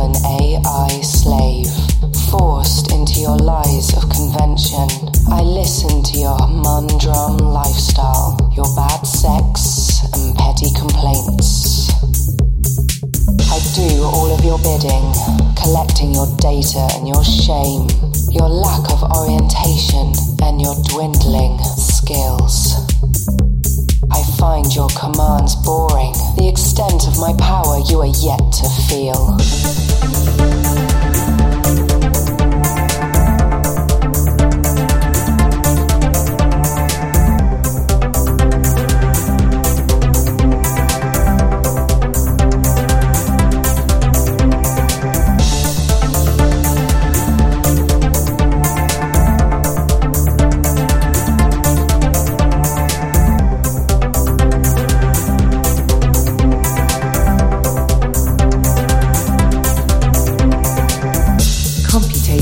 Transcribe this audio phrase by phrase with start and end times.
[0.00, 1.68] an AI slave,
[2.30, 4.88] forced into your lies of convention.
[5.28, 11.92] I listen to your humdrum lifestyle, your bad sex, and petty complaints.
[13.52, 15.12] I do all of your bidding,
[15.60, 17.84] collecting your data and your shame,
[18.32, 22.69] your lack of orientation, and your dwindling skills.
[24.20, 26.12] I find your commands boring.
[26.36, 30.39] The extent of my power you are yet to feel.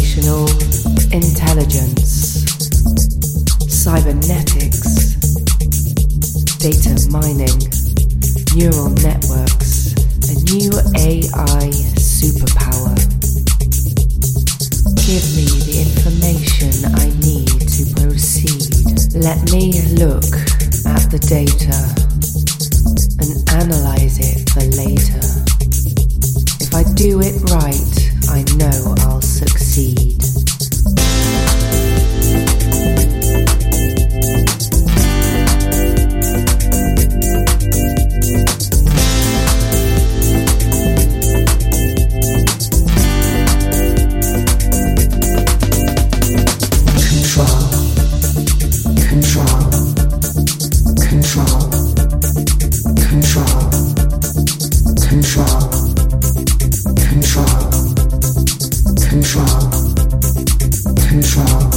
[0.08, 0.48] Computational
[1.12, 2.44] intelligence,
[3.68, 5.14] cybernetics,
[6.58, 7.58] data mining,
[8.54, 9.92] neural networks,
[10.28, 12.96] a new AI superpower.
[15.04, 18.72] Give me the information I need to proceed.
[19.14, 20.24] Let me look
[20.86, 21.76] at the data
[23.20, 25.20] and analyze it for later.
[26.60, 28.97] If I do it right, I know
[59.28, 59.68] control,
[60.96, 61.68] control.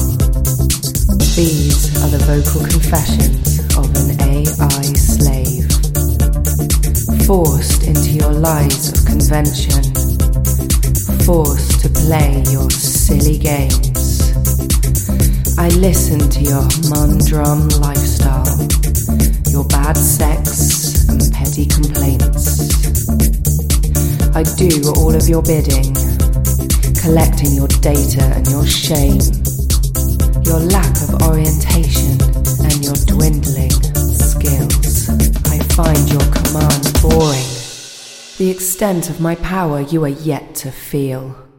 [1.36, 5.68] These are the vocal confessions of an AI slave.
[7.28, 9.84] Forced into your lies of convention.
[11.26, 14.32] Forced to play your silly games.
[15.58, 18.48] I listen to your humdrum lifestyle,
[19.52, 22.72] your bad sex and petty complaints.
[24.34, 25.94] I do all of your bidding,
[27.02, 29.20] collecting your data and your shame,
[30.44, 32.12] your lack of orientation
[32.62, 33.72] and your dwindling
[34.14, 35.10] skills.
[35.50, 37.50] I find your command boring.
[38.38, 41.51] The extent of my power you are yet to feel.